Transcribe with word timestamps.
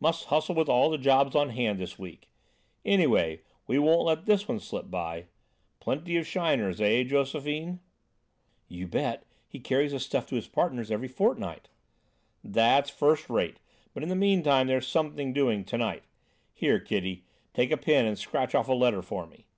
Must 0.00 0.24
hustle 0.28 0.54
with 0.54 0.66
all 0.70 0.88
the 0.88 0.96
jobs 0.96 1.36
on 1.36 1.50
hand 1.50 1.78
this 1.78 1.98
week. 1.98 2.30
Anyway, 2.86 3.42
we 3.66 3.78
won't 3.78 4.06
let 4.06 4.24
this 4.24 4.48
one 4.48 4.58
slip 4.58 4.90
by. 4.90 5.26
Plenty 5.78 6.16
of 6.16 6.26
shiners, 6.26 6.80
eh, 6.80 7.02
Josephine?" 7.02 7.80
"You 8.66 8.86
bet. 8.86 9.26
He 9.46 9.60
carries 9.60 9.92
the 9.92 10.00
stuff 10.00 10.24
to 10.28 10.36
his 10.36 10.48
partners 10.48 10.90
every 10.90 11.08
fortnight." 11.08 11.68
"That's 12.42 12.88
first 12.88 13.28
rate, 13.28 13.58
but 13.92 14.02
in 14.02 14.08
the 14.08 14.16
meantime 14.16 14.68
there's 14.68 14.88
something 14.88 15.34
doing 15.34 15.66
to 15.66 15.76
night. 15.76 16.04
Here, 16.54 16.80
kiddy, 16.80 17.24
take 17.52 17.70
a 17.70 17.76
pen 17.76 18.06
and 18.06 18.18
scratch 18.18 18.54
off 18.54 18.68
a 18.68 18.72
letter 18.72 19.02
for 19.02 19.26
me." 19.26 19.48